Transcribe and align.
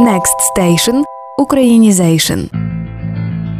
Next 0.00 0.36
Station– 0.56 1.02
Українізейшн. 1.38 2.40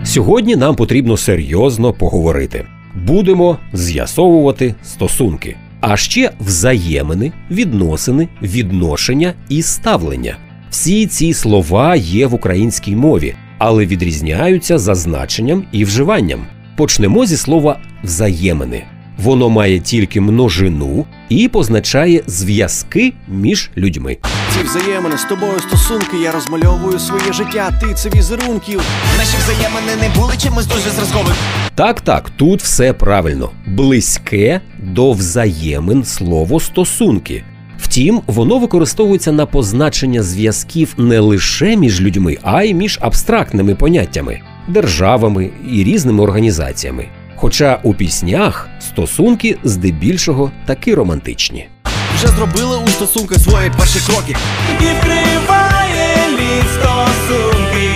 Сьогодні 0.05 0.57
нам 0.57 0.77
потрібно 0.77 1.17
серйозно 1.17 1.93
поговорити. 1.93 2.67
Будемо 2.95 3.59
з'ясовувати 3.73 4.75
стосунки, 4.83 5.57
а 5.81 5.97
ще 5.97 6.31
взаємини, 6.41 7.33
відносини, 7.51 8.29
відношення 8.43 9.35
і 9.49 9.63
ставлення. 9.63 10.37
Всі 10.71 11.07
ці 11.07 11.35
слова 11.35 11.97
є 11.97 12.27
в 12.27 12.35
українській 12.35 12.97
мові, 12.97 13.35
але 13.59 13.87
відрізняються 13.87 14.79
за 14.79 14.95
значенням 14.95 15.65
і 15.73 15.85
вживанням. 15.85 16.47
Почнемо 16.77 17.27
зі 17.27 17.37
слова 17.37 17.81
взаємини. 18.03 18.85
Воно 19.19 19.49
має 19.49 19.79
тільки 19.81 20.21
множину 20.21 21.07
і 21.29 21.49
позначає 21.49 22.23
зв'язки 22.27 23.13
між 23.29 23.71
людьми. 23.77 24.17
Ці 24.55 24.63
взаємини 24.63 25.19
з 25.19 25.25
тобою 25.25 25.59
стосунки, 25.59 26.17
я 26.23 26.33
розмальовую 26.33 26.99
своє 26.99 27.33
життя, 27.33 27.81
ти 27.81 27.95
це 27.95 28.11
візерунків. 28.11 28.83
Наші 29.19 29.37
взаємини 29.37 30.03
не 30.03 30.21
були 30.21 30.35
чимось 30.37 30.67
дуже 30.67 30.91
зразковим. 30.91 31.35
Так, 31.75 32.01
так, 32.01 32.31
тут 32.31 32.63
все 32.63 32.93
правильно. 32.93 33.51
Близьке 33.67 34.61
до 34.83 35.13
взаємин 35.13 36.05
слово 36.05 36.61
стосунки. 36.61 37.45
Втім, 37.79 38.21
воно 38.27 38.59
використовується 38.59 39.33
на 39.33 39.47
позначення 39.47 40.23
зв'язків 40.23 40.95
не 40.99 41.21
лише 41.21 41.77
між 41.77 42.01
людьми, 42.01 42.37
а 42.43 42.63
й 42.63 42.75
між 42.75 42.99
абстрактними 43.03 43.75
поняттями, 43.75 44.41
державами 44.69 45.51
і 45.73 45.85
різними 45.85 46.23
організаціями. 46.23 47.09
Хоча 47.37 47.79
у 47.83 47.95
піснях 47.95 48.69
стосунки 48.81 49.59
здебільшого 49.65 50.53
таки 50.67 50.95
романтичні. 50.95 51.69
Вже 52.17 52.27
зробили 52.27 52.77
у 52.77 52.89
стосунках 52.89 53.39
свої 53.39 53.71
перші 53.79 53.99
кроки. 54.07 54.37
І 54.81 54.85
вкриває 54.85 56.29
лід 56.31 56.65
стосунки. 56.75 57.91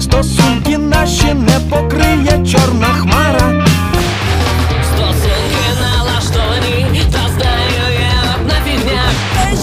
Стосунки 0.00 0.78
наші 0.78 1.34
не 1.34 1.60
покриє 1.70 2.46
чорна 2.52 2.86
хмара. 2.86 3.66
Стосунки 4.94 5.68
налаштовані, 5.80 7.02
та 7.12 7.28
знаю 7.28 7.98
я 8.00 8.34
одна 8.40 8.54
фігня. 8.64 9.02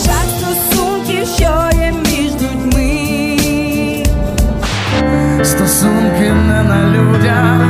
Жах 0.06 0.26
стосунків, 0.40 1.28
що 1.38 1.70
є 1.80 1.94
між 2.06 2.32
людьми. 2.34 4.04
Стосунки 5.46 6.34
не 6.48 6.64
на 6.64 6.90
людях. 6.90 7.70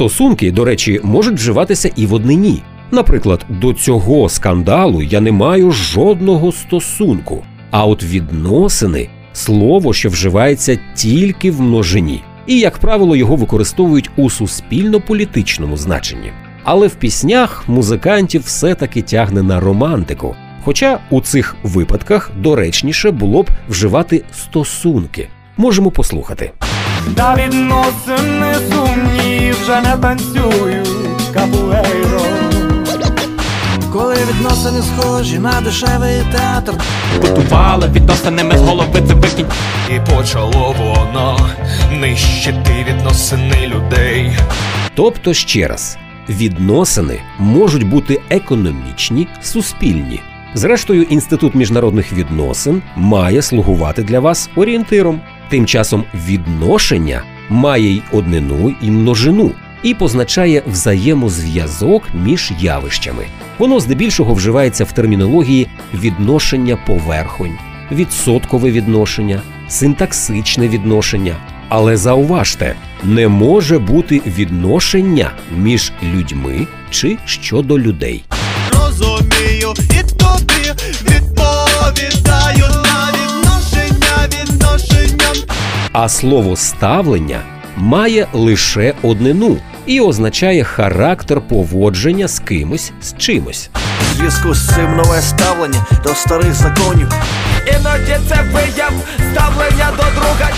Стосунки, 0.00 0.52
до 0.52 0.64
речі, 0.64 1.00
можуть 1.02 1.34
вживатися 1.34 1.90
і 1.96 2.06
в 2.06 2.14
однині. 2.14 2.62
Наприклад, 2.90 3.46
до 3.48 3.72
цього 3.72 4.28
скандалу 4.28 5.02
я 5.02 5.20
не 5.20 5.32
маю 5.32 5.70
жодного 5.70 6.52
стосунку. 6.52 7.44
А 7.70 7.86
от 7.86 8.04
відносини 8.04 9.08
слово, 9.32 9.92
що 9.92 10.08
вживається 10.08 10.78
тільки 10.94 11.50
в 11.50 11.60
множині, 11.60 12.22
і, 12.46 12.58
як 12.58 12.78
правило, 12.78 13.16
його 13.16 13.36
використовують 13.36 14.10
у 14.16 14.30
суспільно-політичному 14.30 15.76
значенні. 15.76 16.32
Але 16.64 16.86
в 16.86 16.94
піснях 16.94 17.64
музикантів 17.68 18.42
все-таки 18.42 19.02
тягне 19.02 19.42
на 19.42 19.60
романтику. 19.60 20.36
Хоча 20.64 20.98
у 21.10 21.20
цих 21.20 21.56
випадках 21.62 22.30
доречніше 22.36 23.10
було 23.10 23.42
б 23.42 23.50
вживати 23.68 24.24
стосунки. 24.32 25.28
Можемо 25.56 25.90
послухати. 25.90 26.52
Та 27.14 27.34
відносини 27.34 28.54
сумні 28.70 29.52
вже 29.62 29.80
не 29.80 29.96
танцюють 29.96 30.88
капуейро. 31.34 32.20
Коли 33.92 34.14
відносини 34.14 34.82
схожі 34.82 35.38
на 35.38 35.60
дешевий 35.60 36.22
театр. 36.32 36.72
Готували 37.22 37.88
відносинами 37.88 38.58
з 38.58 38.60
голови 38.60 39.02
це 39.08 39.14
викинь. 39.14 39.46
І 39.96 40.10
почало 40.10 40.74
воно 40.78 41.48
нищити 42.00 42.86
відносини 42.88 43.66
людей. 43.66 44.32
Тобто, 44.94 45.34
ще 45.34 45.68
раз, 45.68 45.98
відносини 46.28 47.20
можуть 47.38 47.88
бути 47.88 48.20
економічні, 48.30 49.28
суспільні. 49.42 50.20
Зрештою, 50.54 51.02
інститут 51.02 51.54
міжнародних 51.54 52.12
відносин 52.12 52.82
має 52.96 53.42
слугувати 53.42 54.02
для 54.02 54.20
вас 54.20 54.50
орієнтиром. 54.56 55.20
Тим 55.50 55.66
часом 55.66 56.04
відношення 56.26 57.22
має 57.48 57.94
й 57.94 58.02
однину 58.12 58.74
і 58.82 58.90
множину 58.90 59.50
і 59.82 59.94
позначає 59.94 60.62
взаємозв'язок 60.66 62.02
між 62.14 62.52
явищами. 62.60 63.24
Воно 63.58 63.80
здебільшого 63.80 64.34
вживається 64.34 64.84
в 64.84 64.92
термінології 64.92 65.66
відношення 65.94 66.78
поверхонь, 66.86 67.58
відсоткове 67.92 68.70
відношення, 68.70 69.42
синтаксичне 69.68 70.68
відношення. 70.68 71.36
Але 71.68 71.96
зауважте, 71.96 72.74
не 73.04 73.28
може 73.28 73.78
бути 73.78 74.22
відношення 74.26 75.30
між 75.56 75.92
людьми 76.14 76.66
чи 76.90 77.18
щодо 77.24 77.78
людей. 77.78 78.24
Розумію 78.72 79.74
і 79.78 80.02
тобі 80.18 81.09
А 86.02 86.08
слово 86.08 86.56
ставлення 86.56 87.40
має 87.76 88.26
лише 88.32 88.94
однину 89.02 89.56
і 89.86 90.00
означає 90.00 90.64
характер 90.64 91.40
поводження 91.40 92.28
з 92.28 92.38
кимось 92.38 92.92
з 93.02 93.14
чимось. 93.18 93.70
У 94.12 94.16
зв'язку 94.16 94.54
з 94.54 94.68
цим 94.68 94.96
нове 94.96 95.20
ставлення 95.20 95.86
до 96.04 96.14
старих 96.14 96.54
законів. 96.54 97.08
Іноді 97.66 98.16
це 98.28 98.42
вияв 98.52 98.92
ставлення 99.32 99.90
до 99.90 100.02
друга. 100.20 100.50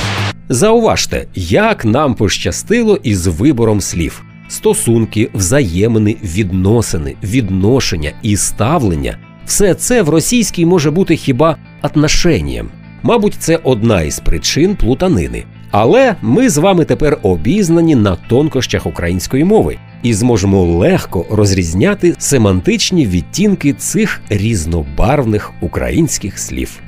Зауважте, 0.49 1.27
як 1.35 1.85
нам 1.85 2.15
пощастило 2.15 2.99
із 3.03 3.27
вибором 3.27 3.81
слів. 3.81 4.23
Стосунки, 4.49 5.31
взаємини, 5.35 6.17
відносини, 6.23 7.15
відношення 7.23 8.13
і 8.23 8.37
ставлення 8.37 9.17
все 9.47 9.75
це 9.75 10.03
в 10.03 10.09
російській 10.09 10.67
може 10.67 10.91
бути 10.91 11.17
хіба 11.17 11.57
отношенням. 11.83 12.71
Мабуть, 13.03 13.35
це 13.39 13.59
одна 13.63 14.03
із 14.03 14.19
причин 14.19 14.77
плутанини. 14.77 15.45
Але 15.71 16.15
ми 16.23 16.49
з 16.49 16.59
вами 16.59 16.85
тепер 16.85 17.19
обізнані 17.23 17.95
на 17.95 18.17
тонкощах 18.17 18.87
української 18.87 19.45
мови 19.45 19.79
і 20.03 20.15
зможемо 20.15 20.63
легко 20.63 21.27
розрізняти 21.31 22.15
семантичні 22.19 23.07
відтінки 23.07 23.73
цих 23.73 24.21
різнобарвних 24.29 25.53
українських 25.61 26.39
слів. 26.39 26.81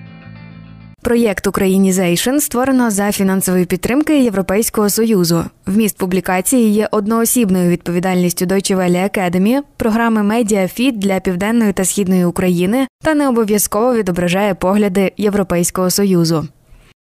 Проєкт 1.04 1.46
Українізейшн 1.46 2.38
створено 2.38 2.90
за 2.90 3.12
фінансової 3.12 3.64
підтримки 3.64 4.22
Європейського 4.22 4.90
союзу. 4.90 5.44
Вміст 5.66 5.98
публікації 5.98 6.72
є 6.72 6.88
одноосібною 6.90 7.70
відповідальністю 7.70 8.44
Deutsche 8.44 8.76
Welle 8.76 9.18
Academy, 9.18 9.60
програми 9.76 10.22
Медіафіт 10.22 10.98
для 10.98 11.20
південної 11.20 11.72
та 11.72 11.84
східної 11.84 12.24
України 12.24 12.86
та 13.02 13.14
не 13.14 13.28
обов'язково 13.28 13.94
відображає 13.94 14.54
погляди 14.54 15.12
Європейського 15.16 15.90
союзу. 15.90 16.48